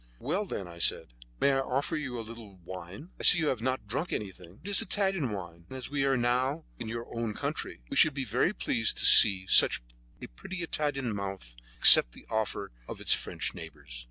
"Well, 0.17 0.45
then," 0.45 0.67
I 0.67 0.79
said, 0.79 1.09
"may 1.39 1.51
I 1.51 1.59
offer 1.59 1.95
you 1.95 2.17
a 2.17 2.25
little 2.25 2.55
wine? 2.65 3.11
I 3.19 3.21
see 3.21 3.37
you 3.37 3.49
have 3.49 3.61
not 3.61 3.85
drunk 3.85 4.11
anything. 4.11 4.59
It 4.63 4.69
is 4.69 4.81
Italian 4.81 5.29
wine, 5.29 5.67
and 5.69 5.77
as 5.77 5.91
we 5.91 6.05
are 6.05 6.17
now 6.17 6.63
in 6.79 6.87
your 6.89 7.05
own 7.15 7.35
country, 7.35 7.83
we 7.87 7.95
should 7.97 8.15
be 8.15 8.25
very 8.25 8.51
pleased 8.51 8.97
to 8.97 9.05
see 9.05 9.45
such 9.45 9.83
a 10.19 10.25
pretty 10.25 10.63
Italian 10.63 11.13
mouth 11.15 11.55
accept 11.77 12.13
the 12.13 12.25
offer 12.31 12.71
of 12.87 12.99
its 12.99 13.13
French 13.13 13.53
neighbors." 13.53 13.99